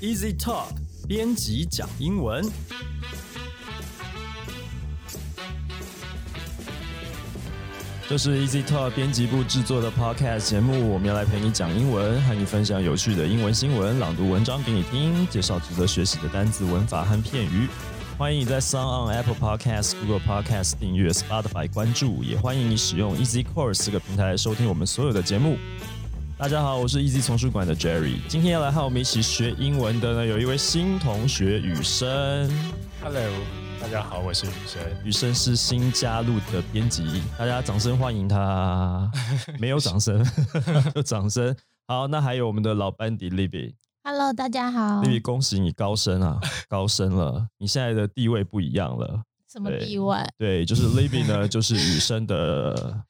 [0.00, 0.68] Easy Talk
[1.06, 2.42] 编辑讲英文。
[8.08, 17.68] 这是 Easy Talk 编辑部制作的 Podcast 节目，我们要来陪你讲英文，和你分享有趣的英文新闻，朗读文章给你听，介绍值得学习的单词、文法和片语。
[18.16, 25.58] 欢迎你在 Sound on Apple Podcast、Google Podcast 订阅，Spotify 关注，也欢迎你使用 Easy Course 这个平台收听我们所有的节目。
[26.40, 32.50] 大家好，我是 Easy 丛书馆的 Jerry，今天要来和我们一起学英文的呢，有一位新同学雨生。
[33.02, 33.22] Hello，
[33.78, 34.82] 大家好，我是雨生。
[35.04, 37.04] 雨生是新加入的编辑，
[37.38, 39.12] 大家掌声欢迎他。
[39.60, 40.24] 没有掌声，
[40.96, 41.54] 就掌声。
[41.86, 43.74] 好，那还有我们的老班底 Libby。
[44.02, 45.02] Hello，大家好。
[45.02, 49.24] Libby，恭喜你高升啊，高升了，你现在的地位不一样了。
[49.52, 50.16] 什么地位？
[50.38, 53.04] 对，就是 Libby 呢，就是雨生的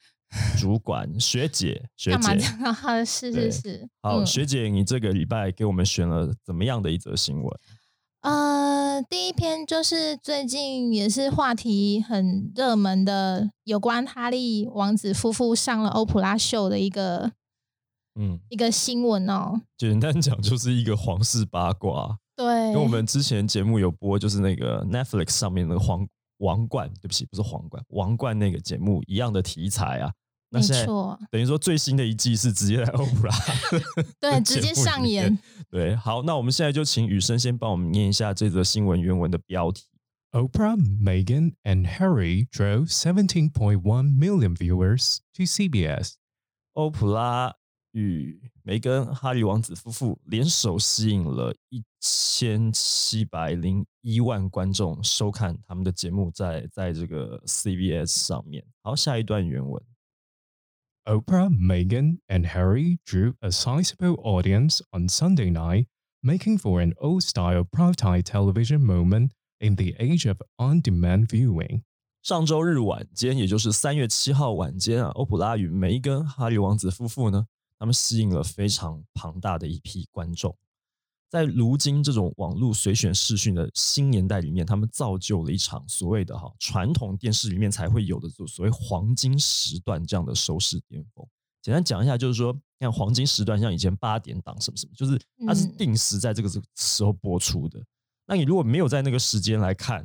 [0.58, 3.04] 主管学姐，学干嘛这姐。
[3.04, 3.88] 是对是是。
[4.02, 7.60] 好，嗯学姐，你这个礼拜给我们选了怎么样的一则新闻？
[8.22, 17.32] 呃，第一篇就是最近也是话题很热门的，有关哈利王子夫妇上了欧普拉秀的一个
[18.20, 19.62] 嗯，一个新闻哦。
[19.78, 22.18] 简单讲就是一个皇室八卦。
[22.36, 26.06] 对，跟我们之前节目有播，就是那个 Netflix 上面的皇
[26.38, 30.12] 王冠，对不起，不是皇冠，王冠那个节目一样的题材啊。
[30.50, 33.34] 那没现在错，等于说最新的一季是直接在欧普拉
[34.20, 35.38] 对，直接上演。
[35.70, 39.84] 对，好，那我们现在就请雨生先帮我们念一下这则新闻原文的标题。
[40.32, 46.14] Oprah, Meghan, and Harry drove 17.1 million viewers to CBS.
[46.74, 47.54] 欧普拉
[47.92, 58.64] 与梅根哈利王子夫妇联手吸引了一千七百零一万观众收看他们的节目在，在这个 CBS 上面。
[58.82, 59.82] 好，下一段原文。
[61.07, 65.87] Oprah, Meghan, and Harry drew a sizable audience on Sunday night,
[66.23, 71.83] making for an old-style primetime television moment in the age of on-demand viewing.
[72.23, 77.45] 上周日晚间，也就是三月七号晚间啊，欧普拉与梅根哈利王子夫妇呢，
[77.77, 80.57] 他们吸引了非常庞大的一批观众。
[81.30, 91.24] 在如今这种网络随选视讯的新年代里面，他们造就了一场所谓的哈传统电视里面才会有的所谓黄金时段这样的收视巅峰。
[91.62, 97.80] 简单讲一下，就是说，像黄金时段，像以前八点档什么什么，就是它是嗯定时在这个时候播出的。
[98.26, 100.04] 那你如果没有在那个时间来看，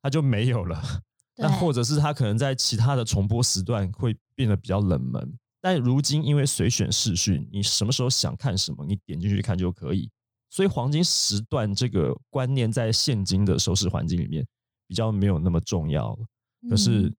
[0.00, 1.02] 它就没有了。
[1.38, 10.08] 那或者是它可能在其他的重播时段会变得比较冷门，但如今因为随选视讯，你什么时候想看什么，你点进去看就可以。
[10.50, 14.46] 所以黄金时段这个观念在现今的收视环境里面
[14.86, 16.26] 比较没有那么重要了。
[16.68, 17.16] 可是嗯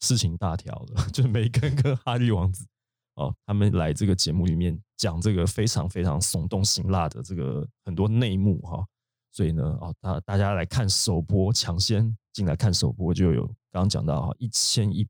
[0.00, 2.66] 事情大条了， 就是梅根跟哈利王子
[3.14, 8.84] 哦，他们来这个节目里面讲这个非常非常耸动辛辣的这个很多内幕哈、
[9.32, 15.06] 所以呢，哦，大大家来看首播，抢先进来看首播，就有刚刚讲到哈，一千一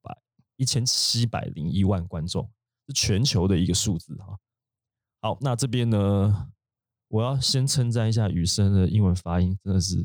[0.00, 0.16] 百
[0.56, 2.48] 一千七百零一万观众，
[2.86, 4.38] 是全球的一个数字哈。
[5.20, 6.50] 好，那这边呢，
[7.08, 9.96] 我要先称赞一下雨生的英文发音，真的是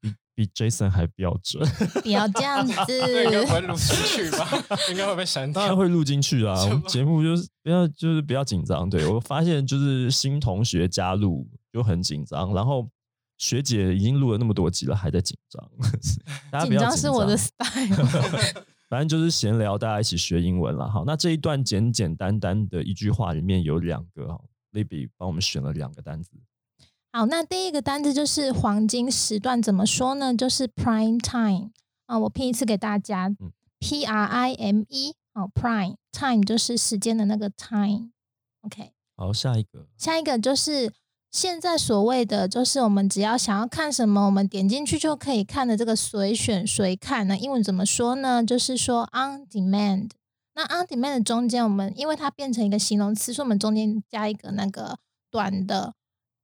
[0.00, 1.62] 比比 Jason 还标准。
[2.02, 2.72] 不要这样子。
[2.74, 4.48] 会录进去吧？
[4.90, 6.54] 应该会被删当然会录进去啊。
[6.64, 8.88] 我们节目就是不要，就是不要紧张。
[8.88, 12.88] 对我发现就是新同学加入就很紧张，然后
[13.36, 15.70] 学姐已经录了那么多集了，还在紧张。
[16.50, 18.64] 大家不紧张是我的 style。
[18.88, 20.90] 反正就是闲聊，大家一起学英文了。
[20.90, 24.40] 好，那这一段简简单单的一句话里面有两个哈
[24.72, 26.30] ，Libby 帮我们选了两个单词。
[27.12, 30.34] 好，那第一个单字就是黄金时段，怎么说呢？
[30.34, 31.70] 就是 prime time
[32.06, 38.10] 啊，我拼一次给大家、嗯 p R I M E 哦，prime time 就是时间的那个 time。
[38.60, 40.92] OK，好，下一个下一个就是
[41.30, 47.26] 现在所谓的，就是我们只要想要看什么，我们点进去就可以看的这个随选随看。
[47.26, 48.44] 那英文怎么说呢？
[48.44, 50.10] 就是说 on demand。
[50.54, 54.98] 那 on demand 的中间，我们因为它变成一个形容词，所以我们中间加一个那个
[55.30, 55.94] 短的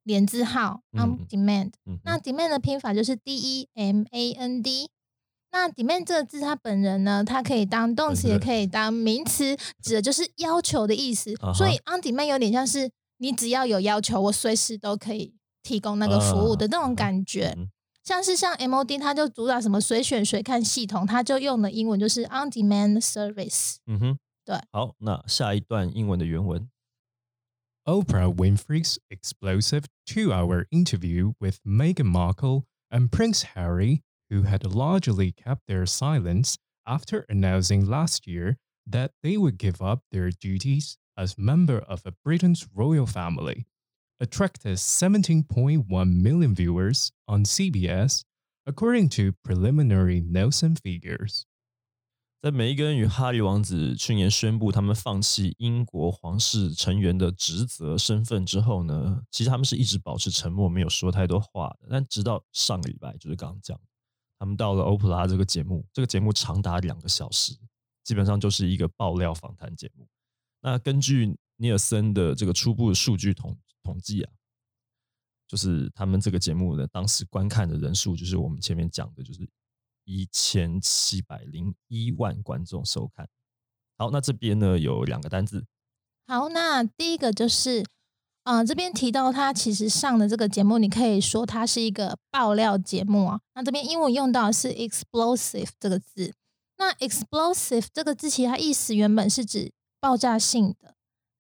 [0.05, 1.73] 连字号 on 嗯 demand。
[1.85, 4.91] 嗯，那 demand 的拼法就是 D E M A N D。
[5.53, 11.35] 那 demand 这个字，它本人呢，它可以当动词，也可以当名词，指的就是要求的意思。
[11.55, 17.55] 所以 on demand 有点像是你只要有要求，我随时都可以提供那个服务的那种感觉。
[17.57, 17.69] 嗯
[18.06, 23.78] 像是像 MOD，它就主打什么随选随看系统，它就用的英文就是 on demand service。
[23.86, 24.60] 嗯哼，对。
[24.72, 26.70] 好，那下一段英文的原文。
[27.86, 35.32] Oprah Winfrey's explosive two hour interview with Meghan Markle and Prince Harry, who had largely
[35.32, 36.56] kept their silence
[36.86, 38.58] after announcing last year
[38.90, 43.66] that they would give up their duties as member of a Britain's royal family,
[44.19, 48.23] Attracted 17.1 million viewers on CBS,
[48.65, 51.43] according to preliminary Nielsen figures.
[52.43, 61.89] 在梅根与哈利王子去年宣布他们放弃英国皇室成员的职责身份之后呢，其实他们是一直保持沉默，没有说太多话的。
[61.91, 63.81] 但直到上个礼拜，就是刚刚讲，
[64.39, 67.53] 他们到了欧普拉这个节目，这个节目长达两个小时，
[68.05, 70.07] 基本上就是一个爆料访谈节目。
[70.61, 73.57] 那根据尼尔森的这个初步数据统
[73.87, 74.33] 统计啊，
[75.47, 79.49] 就是他们这个节目的当时观看的人数，就是我们前面讲的，就是
[80.05, 83.29] 一千七百零一万观众收看。
[83.97, 85.65] 好，那这边呢有两个单字，
[86.27, 87.85] 好，那第一个就是，
[88.43, 93.41] 呃，这边提到他其实上的这个节目，你可以说它是一个爆料节目啊。
[93.55, 96.35] 那这边英文用到的是 explosive 这个字。
[96.79, 100.96] 那 explosive 这个字其实它意思原本是指爆炸性的，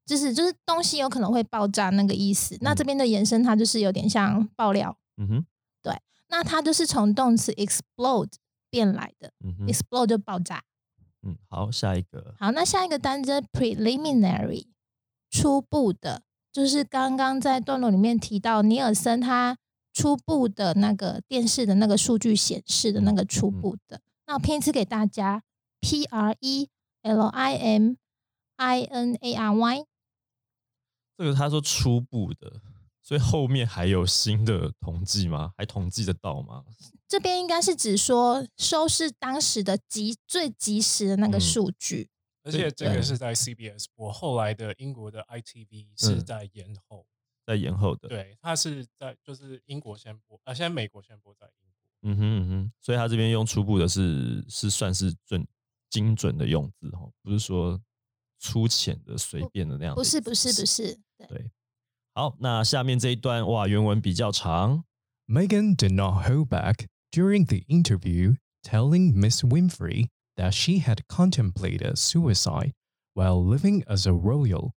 [0.06, 2.56] 就是就是东西有可能会爆炸那个意思。
[2.60, 4.96] 那这边的延伸，它就是有点像爆料。
[5.16, 5.46] 嗯哼，
[5.82, 8.30] 对那它就是从动词 explode
[8.70, 10.62] 变来的、嗯哼，e x p l o d e 就爆炸。
[11.22, 14.66] 嗯，好，下一个，好，那下一个单词 preliminary，
[15.28, 19.58] 初步的，就是刚刚在段落里面提到尼尔森他
[19.92, 24.00] 初步的那个电视的那个数据显示的那个初嗯步的。
[24.26, 25.42] 那我拼一次给大家
[25.80, 26.68] ，P R E
[27.02, 27.94] L I M
[28.56, 29.86] I N A R Y。
[31.16, 32.60] 这个他说初步的，
[33.02, 35.52] 所以后面还有新的统计吗？
[35.56, 36.64] 还统计得到吗？
[37.08, 42.10] 这边应该是指说收视当时的及最及时的那个嗯数据。
[42.42, 47.06] 而且这个是在 CBS 我，后来的英国的 ITV 是嗯在延后。
[47.44, 52.10] 在延后的，对，它是在就是英国先播，啊，现在美国先播，在英国。
[52.10, 55.46] 嗯哼嗯哼，所以他这边用初步的是是算是准
[55.88, 57.80] 精准的用字哈，不是说
[58.40, 61.51] 粗浅的随便的那样的不是不是不是，对对。
[62.13, 64.83] 好，那下面这一段哇，原文比较长，
[65.27, 71.97] Meghan did not hold back during the interview, telling Miss Winfrey that she had contemplated
[71.97, 72.73] suicide
[73.13, 74.71] while living as a royal.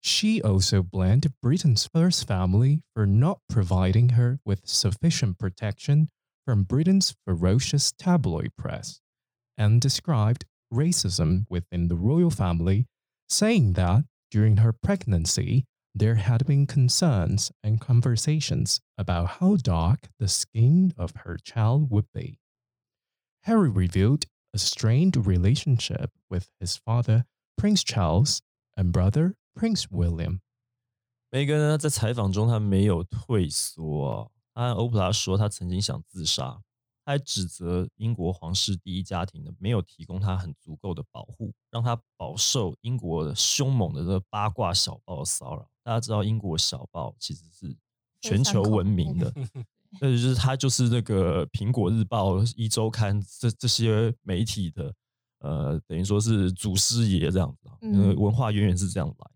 [0.00, 6.08] She also blamed Britain's first family for not providing her with sufficient protection
[6.44, 9.00] from Britain's ferocious tabloid press,
[9.56, 12.86] and described racism within the royal family,
[13.28, 15.64] saying that during her pregnancy,
[15.96, 22.06] there had been concerns and conversations about how dark the skin of her child would
[22.12, 22.38] be.
[23.42, 24.24] Harry revealed
[24.54, 27.24] a strained relationship with his father,
[27.56, 28.40] Prince Charles,
[28.76, 30.40] and brother, Prince William.
[31.30, 36.62] 梅根呢在采访中他没有退缩啊，他和欧普拉说他曾经想自杀，
[37.07, 45.65] 他还指责英国皇室第一家庭呢没有提供他很足够的保护，让他饱受英国的凶猛的这个八卦小报的骚扰。
[45.83, 47.73] 大家知道英国小报其实是
[48.19, 49.33] 全球闻名的，
[50.01, 54.93] 那就是他就是那个苹果日报、一周刊这这些媒体的，
[55.39, 59.31] 呃，等于说是祖师爷这样子啊，嗯呃，文化渊源是这样来。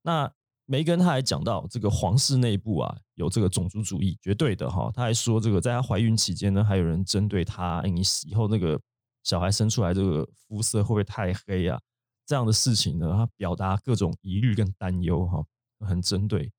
[0.00, 0.32] 那
[0.66, 4.90] 梅根他还讲到这个皇室内部啊有这个种族主义，绝对的哈。
[4.94, 8.80] 他还说这个在她怀孕期间呢，还有人针对她，哎你以后那个
[9.22, 11.78] 小孩生出来这个肤色会不会太黑啊？
[12.26, 15.44] 这样的事情呢，他表达各种疑虑跟担忧哈，
[15.80, 16.50] 很针对。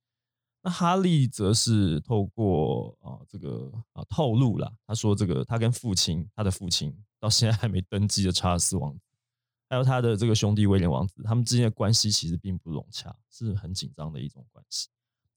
[0.61, 8.95] 那哈利则是透过啊这个啊透露了，他说这个他跟父亲，他的父亲到现在还没登基的查尔斯王，
[9.69, 14.89] 还有他的这个兄弟威廉王子，他们之间的关系其实并不融洽，是很紧张的一种关系。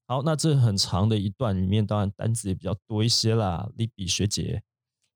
[0.05, 3.69] 好，那这很长的一段里面，当然单词也比较多一些啦。
[3.75, 4.63] 利比学姐，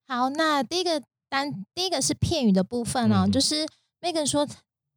[0.08, 3.66] 好，那第一个单，第一个是片语的部分哦，嗯就是
[4.02, 4.46] Megan 说，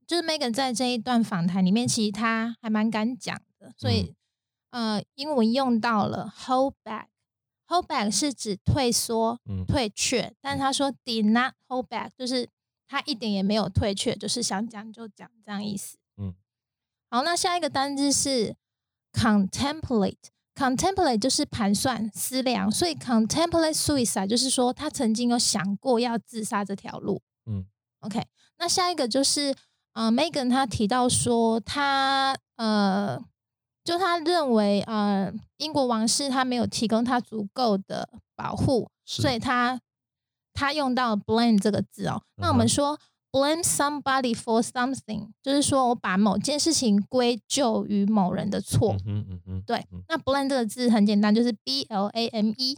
[0.06, 4.14] 就是 Megan 在这一段访谈里面，其实他还蛮敢讲的，所以、
[4.70, 7.06] 呃，英文用到了 hold back。
[7.68, 12.48] hold back 是指退缩、嗯退却，但是他说 did not hold back，就是
[12.86, 15.98] 他一点也没有退却，就是想讲就讲这样意思。
[16.16, 16.34] 嗯，
[17.10, 18.56] 好，那下一个单字是
[19.12, 20.30] contemplate。
[20.54, 27.20] contemplate 就是盘算、思量，所以 contemplate suicide 就是说他曾经有想过要自杀这条路。
[27.44, 27.66] 嗯
[28.00, 28.26] ，OK。
[28.56, 29.54] 那下一个就是
[29.92, 33.22] 呃，Megan 他提到说他呃，
[33.84, 39.78] 就他认为呃，英国王室他没有提供他足够的保护，所以他
[40.56, 42.22] 他用到 blame 这个字哦。
[42.36, 42.98] 那我们说
[43.30, 48.96] blame somebody for something，就是说我把某件事情归咎于某人的错。
[49.04, 52.76] 嗯嗯嗯，对嗯那 blame 这个字很简单，就是 B L A M E。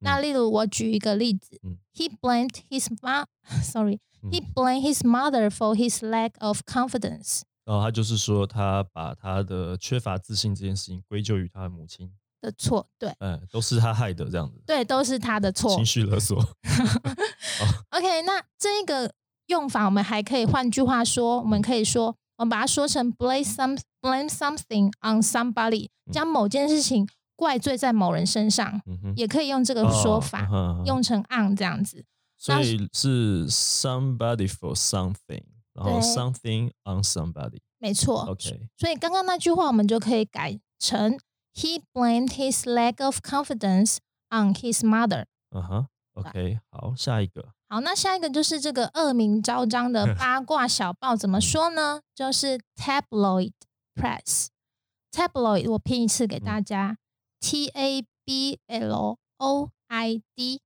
[0.00, 7.40] 那嗯例如我举一个例子、嗯 h e blamed his mom，sorry，he 嗯 blamed his mother for his lack of confidence。
[7.64, 15.84] 然后他就是说，他把他的缺乏自信这件事情归咎于他的母亲，的错，对嗯，都是他害的这样子，对，都是他的错情。
[15.84, 16.36] 绪勒索。
[17.90, 19.12] OK，那这个
[19.46, 30.48] 用法我们还可以换句话说，我们可以说，我们把它说成 blame some blame something on somebody，将某件事情怪罪在某人身上，嗯，也可以用这个说法，
[30.84, 32.04] 用成 on 这样子。
[32.38, 37.58] 所以是 somebody for something，然后 something on somebody。
[37.78, 41.18] 没错 OK，所以刚刚那句话我们就可以改成
[41.55, 43.97] He blamed his lack of confidence
[44.29, 45.25] on his mother。
[45.51, 52.01] 嗯哼，OK，好，下一个，好，那下一个就是这个恶名昭彰的八卦小报，怎么说呢？
[52.15, 53.53] 就是 tabloid
[53.95, 56.97] press。tabloid 我拼一次给大家、
[57.41, 60.61] t A B L O I D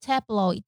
[0.00, 0.62] tabloid。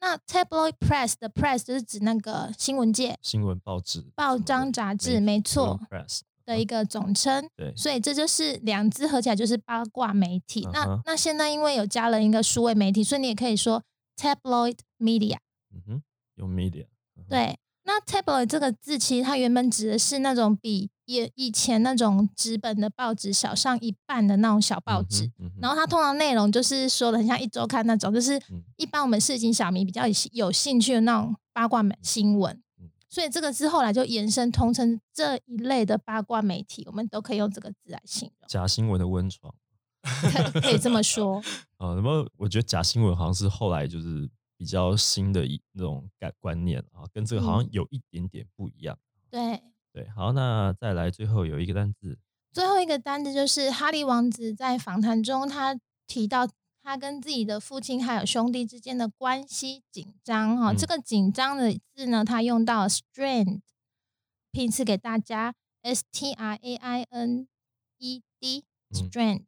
[0.00, 7.47] 那 tabloid press 的 press 就是指那个新闻界、新闻报纸、报章杂志，媒没错 press， 的一个总称。
[7.55, 10.67] 对，所以这就是两字合起来就是八卦媒体。
[10.73, 13.83] 那那现在因为有加了一个数位媒体，所以你也可以说
[14.17, 15.37] tabloid media。
[15.73, 16.03] 嗯哼，
[16.35, 16.85] 用 media，
[17.27, 25.25] 对，那 tabloid 这个字其实它原本指的是那种比以以前那种纸本的报纸小上一半的那种小报纸。
[25.39, 32.72] 嗯，嗯然后它通常内容就是说的很像一周刊那种，就是嗯一般我们市井小民比较有有兴趣的那种八卦媒新闻嗯。
[33.13, 39.53] 所以这个字后来就延伸通称这一类的八卦媒体，我们都可以用这个字来形容，假新闻的温床。
[40.01, 41.37] 可可以这么说。
[41.77, 44.27] 啊， 那么我觉得假新闻好像是后来就是
[44.57, 48.97] 比较新的一那种感观念啊，跟这个好像嗯有一点点不一样。
[49.29, 49.61] 对，
[49.93, 52.17] 对，好，那再来最后有一个单字，
[52.51, 56.47] 最后一个单字就是哈利王子在访谈中，他提到
[56.83, 60.77] 他跟自己的父亲还有兄弟之间的关系紧张哈、嗯。
[60.77, 63.61] 这个紧张的字呢，他用到 strained，
[64.51, 67.47] 拼词给大家 s t r a i n
[67.99, 69.09] e d 嗯。
[69.09, 69.43] strained。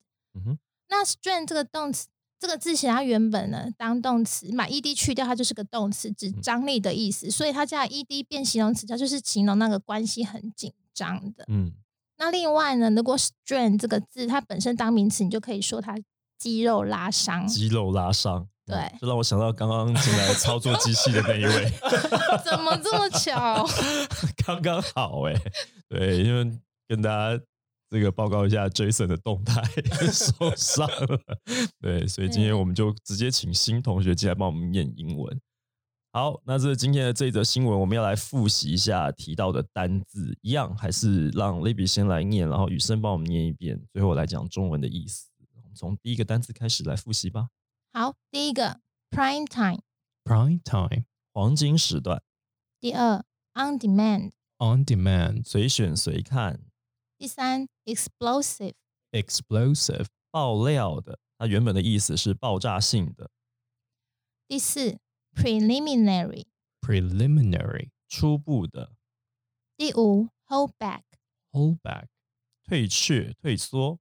[0.88, 2.08] 那 strain 这个动词，
[2.39, 6.42] 这个字其实它原本呢当动词，把 ed 去掉，它就是个动词，指嗯。
[6.42, 11.44] 张力的意思，所以它加 ed 变形容词，它就是形容那个关系很紧张的。
[11.50, 11.74] 嗯，
[12.18, 15.98] 那另外呢，如果 strain 这个字它本身当名词，你就可以说它
[16.38, 17.48] 肌肉拉伤。
[17.48, 18.39] 肌肉拉伤。
[18.39, 21.72] 嗯对这让我想到刚刚进来操作机器的那一位，
[22.44, 23.63] 怎么这么巧？
[24.44, 25.36] 刚刚好哎、
[25.88, 26.51] 对，因为
[26.88, 27.39] 跟大家
[27.92, 29.62] 这个报告一下 Jason 的动态
[30.12, 31.20] 受伤了，
[31.80, 35.39] 对，所以今天我们就直接请新同学进来帮我们念英文。
[36.12, 45.27] 好，那这是今天的这一则新闻，我们要来复习一下提到的单字，一样还是让 Libby 先来念，然后雨生帮我们念一遍，最后我来讲中文的意思。
[45.75, 47.50] 从第一个单词开始来复习吧。
[47.91, 52.24] 好，第一个 prime time，Prime time, 黄金时段，
[52.79, 56.65] 第二 on demand，on demand, 随选随看，
[57.17, 63.29] 第三 explosive，explosive, 爆料的，它原本的意思是爆炸性的，
[64.48, 64.98] 第四
[65.34, 68.94] preliminary，preliminary, 初步的，
[69.77, 72.08] 第五 hold back，hold back,
[72.63, 74.00] 退却、退缩，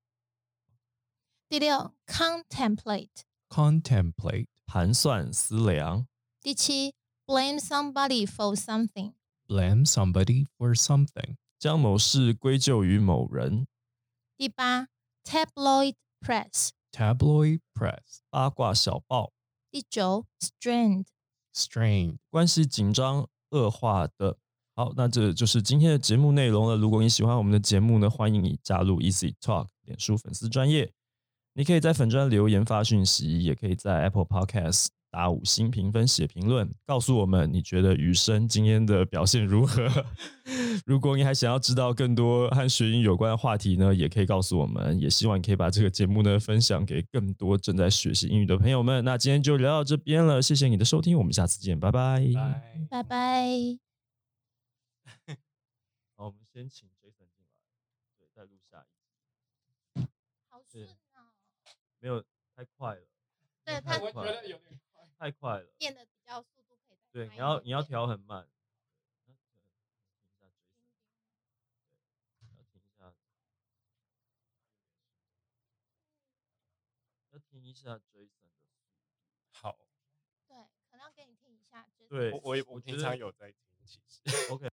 [1.49, 6.07] 第六 contemplate，contemplate, 盘算、思量，
[6.41, 6.95] 第七
[7.27, 13.69] blame somebody for something，blame somebody for something, 将某事归咎于某人，
[14.37, 14.89] 第八
[15.23, 19.31] tabloid press，tabloid press, 八卦小报，
[19.71, 21.05] 第九 strained。
[21.55, 22.17] strained.
[22.31, 24.39] 关系紧张、恶化的。
[24.75, 26.77] 好，那这就是今天的节目内容了。
[26.77, 30.93] 如果你喜欢我们的节目呢，欢迎你加入 Easy Talk 脸书粉丝专业。
[31.57, 39.89] 你可以在粉专留言发讯息，也可以在 Apple Podcast 打五星评分、写评论，告诉我们你觉得雨生今天的表现如何。
[40.85, 44.99] 如果你还想要知道更多和学英语有关的话题呢，也可以告诉我们。
[44.99, 49.05] 也希望你可以把这个节目呢分享给更多正在学习英语的朋友们。
[49.05, 52.21] 那今天就聊到这边了，谢谢你的收听，我们下次见，拜拜。
[52.91, 53.47] 拜拜。
[56.17, 57.63] 好，我们先请 Jason 进来，
[58.19, 60.09] 对，再录下一集。
[60.49, 61.31] 好顺顺哦，
[62.05, 62.23] 没有
[62.55, 63.07] 太快了，
[63.65, 64.43] 对他太快了，
[65.19, 65.73] 太快了。
[65.79, 68.47] 变得比较速度可以再对，你要你要调很慢。
[69.25, 69.63] 那可听
[70.13, 70.77] 一下 Jason，
[72.39, 73.15] 对，要听一下，
[77.33, 78.69] 要听一下 Jason 的。
[79.53, 79.79] 好，
[80.47, 80.59] 对，
[80.91, 81.89] 可能要给你听一下。
[81.99, 84.21] 就是对我我也我我觉得平常有在听，其实。
[84.53, 84.69] OK。